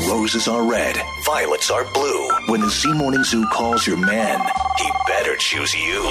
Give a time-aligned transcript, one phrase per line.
[0.00, 2.28] Roses are red, violets are blue.
[2.48, 4.40] When the Z Morning Zoo calls your man,
[4.76, 6.02] he better choose you.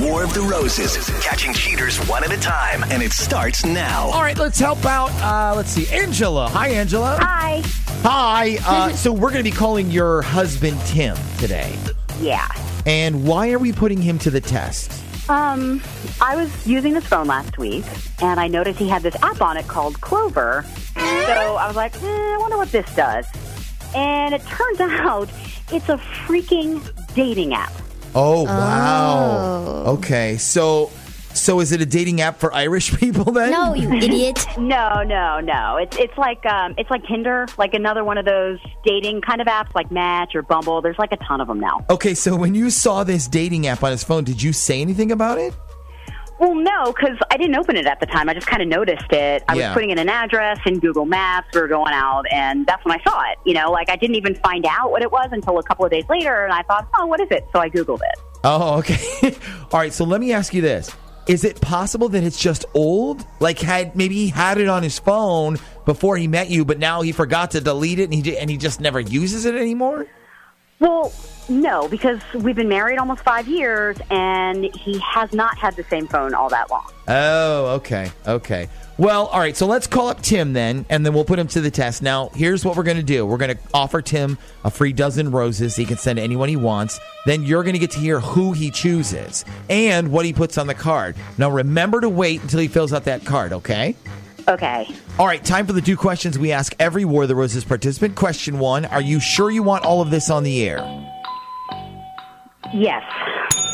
[0.00, 4.10] War of the Roses, catching cheaters one at a time, and it starts now.
[4.10, 5.12] All right, let's help out.
[5.22, 6.48] Uh, let's see, Angela.
[6.48, 7.16] Hi, Angela.
[7.20, 7.62] Hi.
[8.02, 8.58] Hi.
[8.66, 11.78] Uh, so we're going to be calling your husband Tim today.
[12.20, 12.48] Yeah.
[12.84, 14.90] And why are we putting him to the test?
[15.30, 15.80] Um,
[16.20, 17.84] I was using his phone last week,
[18.20, 20.66] and I noticed he had this app on it called Clover.
[21.04, 23.26] So I was like, eh, I wonder what this does.
[23.94, 25.28] And it turns out
[25.72, 26.82] it's a freaking
[27.14, 27.72] dating app.
[28.14, 29.84] Oh wow.
[29.86, 30.90] Okay, so
[31.34, 33.50] so is it a dating app for Irish people then?
[33.50, 34.46] No, you idiot.
[34.56, 35.76] No, no, no.
[35.76, 39.46] It's it's like um, it's like Tinder, like another one of those dating kind of
[39.46, 40.80] apps, like Match or Bumble.
[40.80, 41.84] There's like a ton of them now.
[41.90, 45.10] Okay, so when you saw this dating app on his phone, did you say anything
[45.10, 45.54] about it?
[46.38, 48.28] Well, no, because I didn't open it at the time.
[48.28, 49.44] I just kind of noticed it.
[49.48, 49.68] I Yeah.
[49.68, 51.48] was putting in an address in Google Maps.
[51.54, 53.38] We were going out, and that's when I saw it.
[53.44, 55.90] You know, like I didn't even find out what it was until a couple of
[55.92, 57.46] days later, and I thought, oh, what is it?
[57.52, 58.18] So I Googled it.
[58.42, 59.36] Oh, okay.
[59.72, 60.94] All right, so let me ask you this.
[61.26, 63.24] Is it possible that it's just old?
[63.40, 65.56] Like had maybe he had it on his phone
[65.86, 68.58] before he met you, but now he forgot to delete it and he and he
[68.58, 70.06] just never uses it anymore?
[70.80, 71.12] Well,
[71.48, 76.06] no, because we've been married almost five years, and he has not had the same
[76.06, 76.90] phone all that long.
[77.06, 78.10] Oh, okay.
[78.26, 78.68] Okay.
[78.96, 79.56] Well, all right.
[79.56, 82.00] So let's call up Tim then, and then we'll put him to the test.
[82.02, 85.30] Now, here's what we're going to do we're going to offer Tim a free dozen
[85.30, 85.76] roses.
[85.76, 86.98] He can send anyone he wants.
[87.26, 90.66] Then you're going to get to hear who he chooses and what he puts on
[90.66, 91.16] the card.
[91.38, 93.96] Now, remember to wait until he fills out that card, okay?
[94.48, 94.88] Okay.
[95.18, 95.44] All right.
[95.44, 98.14] Time for the two questions we ask every War of the Roses participant.
[98.14, 100.78] Question one Are you sure you want all of this on the air?
[102.72, 103.02] Yes.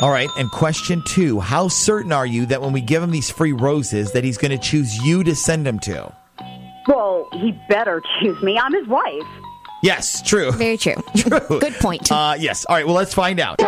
[0.00, 3.30] All right, and question two: How certain are you that when we give him these
[3.30, 6.12] free roses, that he's going to choose you to send them to?
[6.86, 8.58] Well, he better choose me.
[8.58, 9.24] I'm his wife.
[9.82, 10.50] Yes, true.
[10.52, 10.94] Very true.
[11.16, 11.60] True.
[11.60, 12.10] Good point.
[12.10, 12.64] Uh, yes.
[12.64, 12.84] All right.
[12.84, 13.60] Well, let's find out.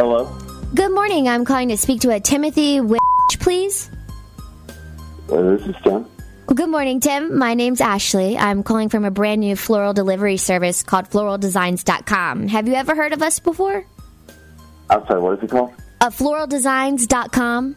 [0.00, 0.24] Hello.
[0.74, 1.28] Good morning.
[1.28, 3.00] I'm calling to speak to a Timothy Witch,
[3.38, 3.90] please.
[5.30, 6.06] Uh, this is Tim.
[6.46, 7.36] Well, good morning, Tim.
[7.36, 8.38] My name's Ashley.
[8.38, 12.48] I'm calling from a brand new floral delivery service called floraldesigns.com.
[12.48, 13.84] Have you ever heard of us before?
[14.88, 15.20] I'm sorry.
[15.20, 15.74] What is it called?
[16.00, 17.76] Uh, floraldesigns.com.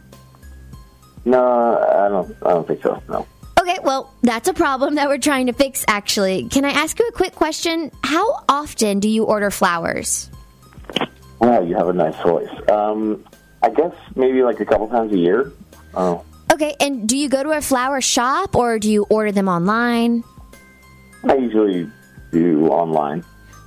[1.26, 2.36] No, I don't.
[2.42, 3.02] I don't think so.
[3.06, 3.26] No.
[3.60, 6.48] Okay, well, that's a problem that we're trying to fix, actually.
[6.48, 7.90] Can I ask you a quick question?
[8.02, 10.30] How often do you order flowers?
[11.40, 12.48] Wow, you have a nice voice.
[12.70, 13.24] Um,
[13.62, 15.52] I guess maybe like a couple times a year.
[15.94, 19.48] Oh, Okay, and do you go to a flower shop or do you order them
[19.48, 20.22] online?
[21.24, 21.90] I usually
[22.30, 23.24] do online.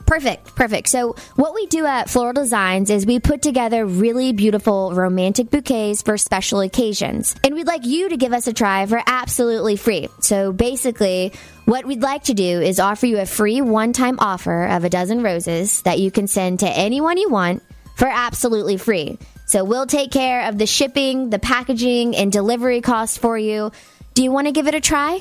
[0.07, 0.87] Perfect, perfect.
[0.87, 6.01] So, what we do at Floral Designs is we put together really beautiful romantic bouquets
[6.01, 7.35] for special occasions.
[7.43, 10.07] And we'd like you to give us a try for absolutely free.
[10.21, 11.33] So, basically,
[11.65, 14.89] what we'd like to do is offer you a free one time offer of a
[14.89, 17.61] dozen roses that you can send to anyone you want
[17.97, 19.19] for absolutely free.
[19.45, 23.73] So, we'll take care of the shipping, the packaging, and delivery costs for you.
[24.13, 25.19] Do you want to give it a try?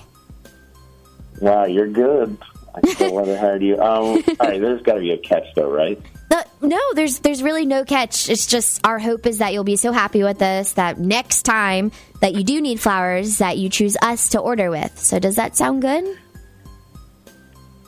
[1.41, 2.39] Wow, you're good.
[2.77, 3.75] I still want to hire you.
[3.75, 6.01] Um, all right, there's got to be a catch though, right?
[6.31, 8.29] No, no, there's there's really no catch.
[8.29, 11.93] It's just our hope is that you'll be so happy with us that next time
[12.21, 14.99] that you do need flowers, that you choose us to order with.
[14.99, 16.05] So does that sound good?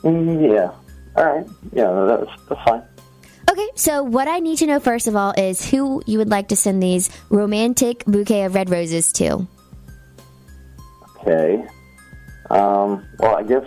[0.03, 0.71] Mm, yeah.
[1.15, 1.47] All right.
[1.73, 2.83] Yeah, that's that's fine.
[3.49, 6.49] Okay, so what I need to know first of all is who you would like
[6.49, 9.47] to send these romantic bouquet of red roses to.
[11.17, 11.65] Okay.
[12.51, 13.65] Um, well, I guess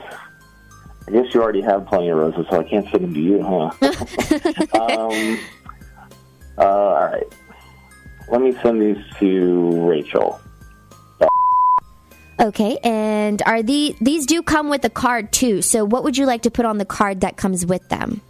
[1.12, 3.42] I guess you already have plenty of roses, so I can't send them to you,
[3.42, 3.70] huh?
[4.80, 5.38] um,
[6.56, 7.26] uh, all right.
[8.30, 10.40] Let me send these to Rachel.
[12.40, 15.60] Okay, and are the these do come with a card too?
[15.60, 18.22] So what would you like to put on the card that comes with them?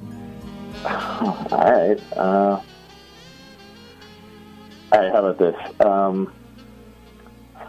[0.84, 2.02] All right.
[2.16, 2.60] Uh,
[4.90, 5.12] all right.
[5.12, 5.54] How about this?
[5.86, 6.32] Um,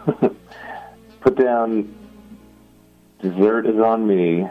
[1.20, 1.94] put down
[3.22, 4.48] dessert is on me,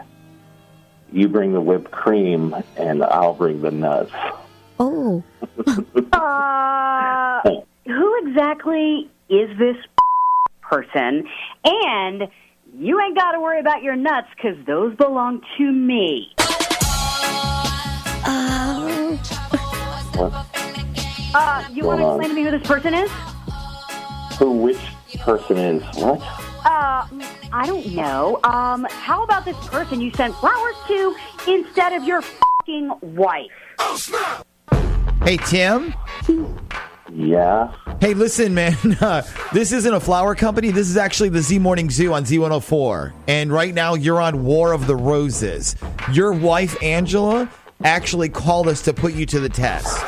[1.12, 4.12] you bring the whipped cream, and I'll bring the nuts.
[4.78, 5.22] Oh.
[6.12, 7.50] Uh,
[7.86, 9.76] who exactly is this
[10.62, 11.28] person?
[11.64, 12.28] And
[12.78, 16.32] you ain't got to worry about your nuts because those belong to me.
[18.26, 19.20] Oh.
[20.14, 20.32] What?
[21.34, 23.10] Uh, you want to explain to me who this person is?
[24.38, 24.52] Who?
[24.52, 24.78] Which
[25.24, 26.20] person is what?
[26.66, 27.06] Uh,
[27.52, 28.38] I don't know.
[28.44, 31.16] Um, how about this person you sent flowers to
[31.48, 33.50] instead of your fucking wife?
[33.78, 34.46] Oh, snap!
[35.22, 35.94] Hey, Tim.
[37.10, 37.74] Yeah.
[38.00, 38.76] Hey, listen, man.
[39.00, 39.22] Uh,
[39.52, 40.70] this isn't a flower company.
[40.70, 43.12] This is actually the Z Morning Zoo on Z104.
[43.28, 45.76] And right now, you're on War of the Roses.
[46.12, 47.50] Your wife, Angela,
[47.82, 50.04] actually called us to put you to the test.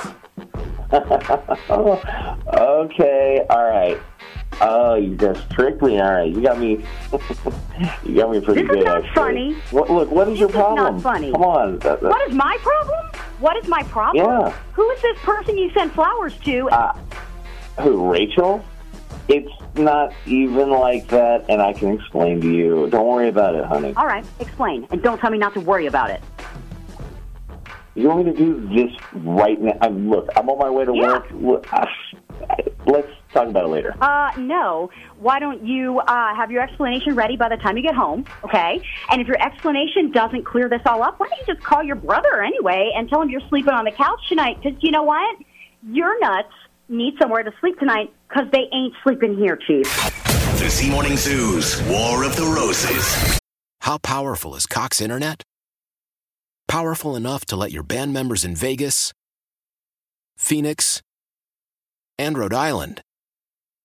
[2.56, 3.44] Okay.
[3.50, 4.00] All right.
[4.60, 6.00] Oh, you just tricked me.
[6.00, 6.84] All right, you got me.
[8.04, 9.14] you got me pretty This is not actually.
[9.14, 9.54] funny.
[9.70, 10.94] What, look, what is your problem?
[10.94, 11.32] This is not funny.
[11.32, 11.78] Come on.
[11.80, 13.04] That- that- What is my problem?
[13.38, 14.24] What is my problem?
[14.24, 14.50] Yeah.
[14.72, 16.68] Who is this person you sent flowers to?
[16.70, 16.98] Uh,
[17.80, 18.64] who, Rachel?
[19.28, 22.88] It's not even like that, and I can explain to you.
[22.90, 23.92] Don't worry about it, honey.
[23.96, 24.86] All right, explain.
[24.90, 26.22] And don't tell me not to worry about it.
[27.94, 29.72] You want me to do this right now?
[29.82, 31.06] Uh, look, I'm on my way to Yeah.
[31.08, 31.26] work.
[31.32, 31.86] Look, uh,
[32.86, 33.94] Let's talk about it later.
[34.00, 34.90] Uh, no.
[35.18, 38.80] Why don't you uh, have your explanation ready by the time you get home, okay?
[39.10, 41.96] And if your explanation doesn't clear this all up, why don't you just call your
[41.96, 44.58] brother anyway and tell him you're sleeping on the couch tonight?
[44.62, 45.36] Because you know what?
[45.82, 46.52] Your nuts
[46.88, 49.86] need somewhere to sleep tonight because they ain't sleeping here, Chief.
[50.58, 53.38] The Z Morning Zoo's War of the Roses.
[53.80, 55.42] How powerful is Cox Internet?
[56.66, 59.12] Powerful enough to let your band members in Vegas,
[60.36, 61.00] Phoenix,
[62.18, 63.02] and Rhode Island